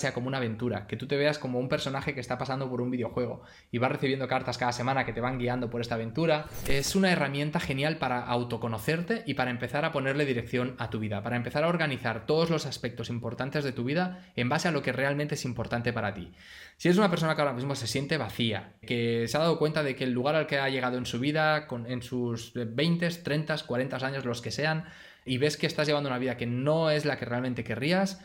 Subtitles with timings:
[0.00, 2.80] sea como una aventura, que tú te veas como un personaje que está pasando por
[2.80, 6.46] un videojuego y vas recibiendo cartas cada semana que te van guiando por esta aventura,
[6.68, 11.24] es una herramienta genial para autoconocerte y para empezar a ponerle dirección a tu vida,
[11.24, 14.82] para empezar a organizar todos los aspectos importantes de tu vida en base a lo
[14.82, 16.32] que realmente es importante para ti.
[16.76, 19.82] Si eres una persona que ahora mismo se siente vacía, que se ha dado cuenta
[19.82, 23.56] de que el lugar al que ha llegado en su vida, en sus 20, 30,
[23.66, 24.84] 40 años, los que sean,
[25.24, 28.22] y ves que estás llevando una vida que no es la que realmente querrías,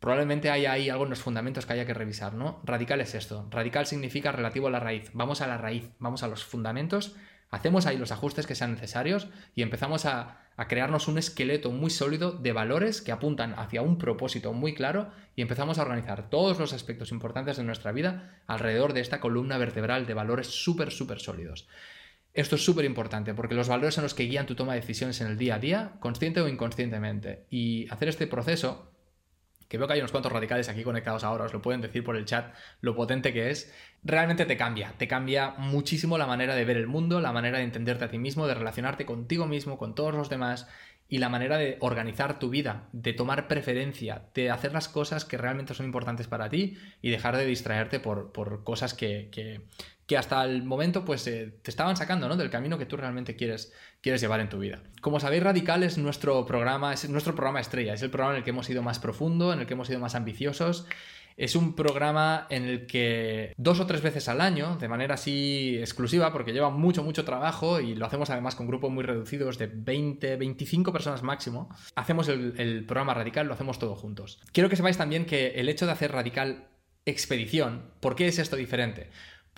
[0.00, 2.60] Probablemente haya ahí algunos fundamentos que haya que revisar, ¿no?
[2.64, 3.48] Radical es esto.
[3.50, 5.10] Radical significa relativo a la raíz.
[5.12, 7.16] Vamos a la raíz, vamos a los fundamentos,
[7.50, 12.32] hacemos ahí los ajustes que sean necesarios y empezamos a, crearnos un esqueleto muy sólido
[12.32, 16.72] de valores que apuntan hacia un propósito muy claro y empezamos a organizar todos los
[16.72, 21.68] aspectos importantes de nuestra vida alrededor de esta columna vertebral de valores súper, súper sólidos.
[22.34, 25.20] Esto es súper importante porque los valores son los que guían tu toma de decisiones
[25.20, 27.46] en el día a día, consciente o inconscientemente.
[27.50, 28.90] Y hacer este proceso
[29.68, 32.16] que veo que hay unos cuantos radicales aquí conectados ahora, os lo pueden decir por
[32.16, 33.72] el chat, lo potente que es,
[34.02, 37.64] realmente te cambia, te cambia muchísimo la manera de ver el mundo, la manera de
[37.64, 40.66] entenderte a ti mismo, de relacionarte contigo mismo, con todos los demás
[41.08, 45.38] y la manera de organizar tu vida, de tomar preferencia, de hacer las cosas que
[45.38, 49.62] realmente son importantes para ti y dejar de distraerte por, cosas que, que
[50.16, 52.36] hasta el momento pues eh, te estaban sacando ¿no?
[52.36, 54.82] del camino que tú realmente quieres, quieres llevar en tu vida.
[55.02, 58.44] Como sabéis, Radical es nuestro programa, es nuestro programa estrella, es el programa en el
[58.44, 60.86] que hemos ido más profundo, en el que hemos sido más ambiciosos.
[61.36, 65.76] Es un programa en el que dos o tres veces al año, de manera así
[65.78, 69.68] exclusiva, porque lleva mucho, mucho trabajo y lo hacemos además con grupos muy reducidos de
[69.68, 74.40] 20, 25 personas máximo, hacemos el, el programa Radical, lo hacemos todos juntos.
[74.52, 76.66] Quiero que sepáis también que el hecho de hacer Radical
[77.08, 79.08] Expedición, ¿por qué es esto diferente?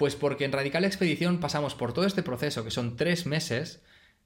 [0.01, 3.85] Pues porque en Radical Expedición pasamos por todo este proceso, que son tres meses,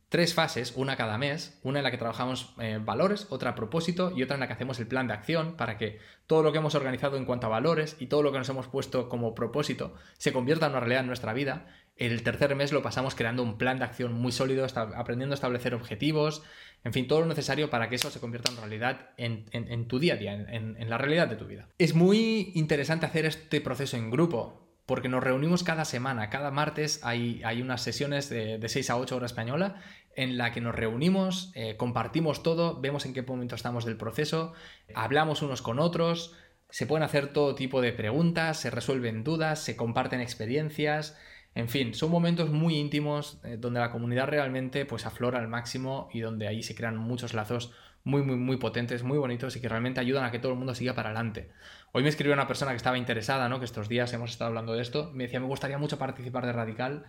[0.09, 4.23] tres fases, una cada mes, una en la que trabajamos eh, valores, otra propósito y
[4.23, 6.77] otra en la que hacemos el plan de acción para que todo lo que hemos
[6.77, 10.33] organizado en cuanto a valores y todo lo que nos hemos puesto como propósito se
[10.33, 11.67] convierta en una realidad en nuestra vida.
[11.97, 14.65] El tercer mes lo pasamos creando un plan de acción muy sólido,
[14.95, 16.45] aprendiendo a establecer objetivos,
[16.85, 20.15] en fin, todo lo necesario para que eso se convierta en realidad en, tu día
[20.15, 21.67] a día, en, la realidad de tu vida.
[21.79, 27.01] Es muy interesante hacer este proceso en grupo, porque nos reunimos cada semana, cada martes
[27.05, 29.81] hay, hay unas sesiones de, de, 6 a 8 horas española
[30.17, 34.53] en la que nos reunimos, eh, compartimos todo, vemos en qué momento estamos del proceso,
[34.95, 36.37] hablamos unos con otros,
[36.71, 41.17] se pueden hacer todo tipo de preguntas, se resuelven dudas, se comparten experiencias,
[41.55, 46.09] en fin, son momentos muy íntimos eh, donde la comunidad realmente pues aflora al máximo
[46.13, 47.73] y donde ahí se crean muchos lazos
[48.03, 50.75] muy, muy, muy potentes, muy bonitos y que realmente ayudan a que todo el mundo
[50.75, 51.51] siga para adelante.
[51.93, 53.61] Hoy me escribió una persona que estaba interesada, ¿no?
[53.61, 56.53] que estos días hemos estado hablando de esto, me decía, me gustaría mucho participar de
[56.53, 57.07] Radical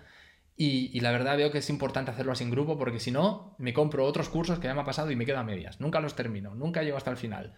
[0.57, 3.73] y, la verdad veo que es importante hacerlo así en grupo porque si no, me
[3.73, 6.15] compro otros cursos que ya me ha pasado y me quedo a medias, nunca los
[6.15, 7.55] termino, nunca llego hasta el final.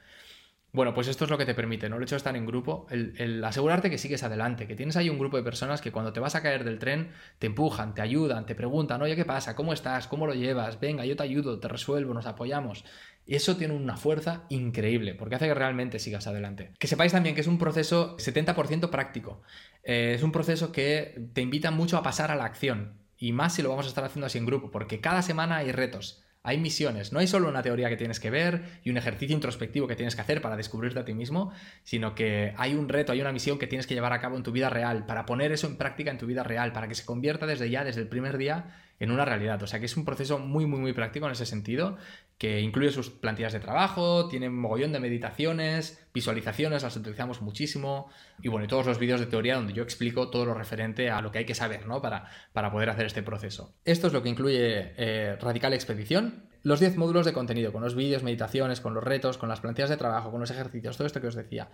[0.74, 1.96] Bueno, pues esto es lo que te permite, ¿no?
[1.96, 5.18] El hecho de estar en grupo, el, asegurarte que sigues adelante, que tienes ahí un
[5.18, 8.46] grupo de personas que cuando te vas a caer del tren te empujan, te ayudan,
[8.46, 9.56] te preguntan, oye, ¿qué pasa?
[9.56, 10.08] ¿Cómo estás?
[10.08, 10.80] ¿Cómo lo llevas?
[10.80, 12.84] Venga, yo te ayudo, te resuelvo, nos apoyamos.
[13.26, 16.74] Eso tiene una fuerza increíble, porque hace que realmente sigas adelante.
[16.80, 19.42] Que sepáis también que es un proceso 70% práctico.
[19.84, 22.94] Eh, es un proceso que te invita mucho a pasar a la acción.
[23.18, 25.72] Y más si lo vamos a estar haciendo así en grupo, porque cada semana hay
[25.72, 26.24] retos.
[26.48, 29.86] Hay misiones, no hay solo una teoría que tienes que ver y un ejercicio introspectivo
[29.86, 31.52] que tienes que hacer para descubrirte a ti mismo,
[31.84, 34.44] sino que hay un reto, hay una misión que tienes que llevar a cabo en
[34.44, 37.04] tu vida real, para poner eso en práctica en tu vida real, para que se
[37.04, 39.62] convierta desde ya, desde el primer día, en una realidad.
[39.62, 41.98] O sea que es un proceso muy, muy, muy práctico en ese sentido,
[42.38, 48.10] que incluye sus plantillas de trabajo, tiene un mogollón de meditaciones, visualizaciones, las utilizamos muchísimo,
[48.42, 51.22] y bueno, y todos los vídeos de teoría donde yo explico todo lo referente a
[51.22, 52.02] lo que hay que saber, ¿no?
[52.02, 53.74] Para, para poder hacer este proceso.
[53.86, 56.48] Esto es lo que incluye eh, Radical Expedición.
[56.64, 59.90] Los 10 módulos de contenido, con los vídeos, meditaciones, con los retos, con las plantillas
[59.90, 61.70] de trabajo, con los ejercicios, todo esto que os decía.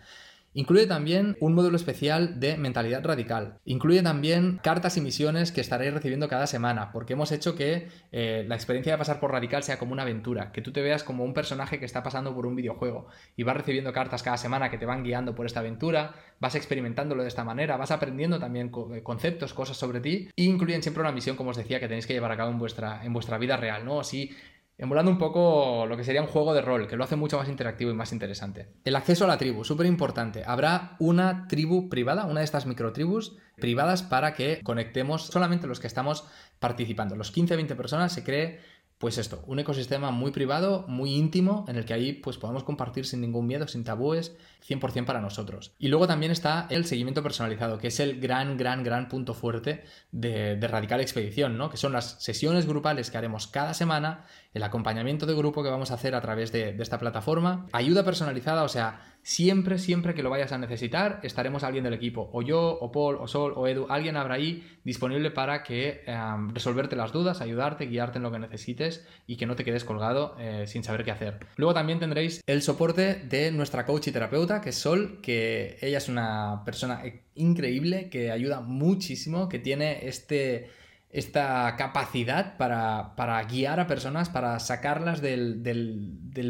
[0.56, 3.60] Incluye también un módulo especial de mentalidad radical.
[3.66, 8.46] Incluye también cartas y misiones que estaréis recibiendo cada semana, porque hemos hecho que eh,
[8.48, 11.24] la experiencia de pasar por radical sea como una aventura, que tú te veas como
[11.24, 14.78] un personaje que está pasando por un videojuego y vas recibiendo cartas cada semana que
[14.78, 19.02] te van guiando por esta aventura, vas experimentándolo de esta manera, vas aprendiendo también eh,
[19.02, 22.14] conceptos, cosas sobre ti, y incluyen siempre una misión, como os decía, que tenéis que
[22.14, 24.00] llevar a cabo en vuestra, en vuestra vida real, ¿no?
[24.00, 24.32] Así
[24.78, 27.50] emulando un poco lo que sería un juego de rol, que lo hace mucho más
[27.50, 28.68] interactivo y más interesante.
[28.84, 30.44] El acceso a la tribu, súper importante.
[30.46, 35.88] Habrá una tribu privada, una de estas microtribus privadas para que conectemos solamente los que
[35.88, 36.26] estamos
[36.60, 37.16] participando.
[37.16, 38.60] Los 15-20 personas se cree
[39.04, 43.06] pues esto, un ecosistema muy privado, muy íntimo, en el que ahí pues podemos compartir
[43.06, 44.34] sin ningún miedo, sin tabúes,
[44.66, 45.74] 100% para nosotros.
[45.78, 49.84] Y luego también está el seguimiento personalizado, que es el gran, gran, gran punto fuerte
[50.14, 51.70] de, Radical Expedición, ¿no?
[51.70, 55.92] Que son las sesiones grupales que haremos cada semana, el acompañamiento de grupo que vamos
[55.92, 60.22] a hacer a través de, de esta plataforma, ayuda personalizada, o sea, siempre, siempre que
[60.22, 63.68] lo vayas a necesitar, estaremos alguien del equipo, o yo, o Paul, o Sol, o
[63.68, 68.32] Edu, alguien habrá ahí disponible para que em, resolverte las dudas, ayudarte, guiarte en lo
[68.32, 68.93] que necesites
[69.28, 71.40] y que no te quedes colgado eh, sin saber qué hacer.
[71.56, 75.98] Luego también tendréis el soporte de nuestra coach y terapeuta, que es Sol, que ella
[75.98, 77.02] es una persona
[77.36, 80.70] increíble, que ayuda muchísimo, que tiene este
[81.14, 85.62] esta capacidad para, guiar a personas, para sacarlas del,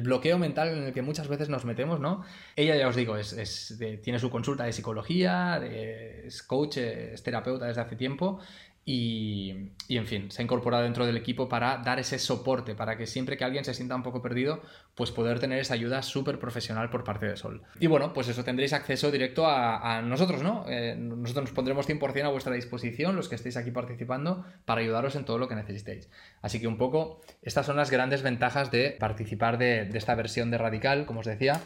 [0.02, 2.24] bloqueo mental en el que muchas veces nos metemos, ¿no?
[2.56, 7.82] Ella, ya os digo, es, tiene su consulta de psicología, es coach, es terapeuta desde
[7.82, 8.40] hace tiempo
[8.86, 13.08] y, en fin, se ha incorporado dentro del equipo para dar ese soporte, para que
[13.08, 14.62] siempre que alguien se sienta un poco perdido,
[14.94, 17.64] pues poder tener esa ayuda súper profesional por parte de Sol.
[17.80, 20.66] Y bueno, pues eso tendréis acceso directo a, nosotros, ¿no?
[20.68, 25.16] Eh, nosotros nos pondremos 100% a vuestra disposición, los que estéis aquí participando, para ayudaros
[25.16, 26.10] en todo lo que necesitéis.
[26.42, 30.52] Así que un poco, estas son las grandes ventajas de participar de, de esta versión
[30.52, 31.62] de Radical, como os decía.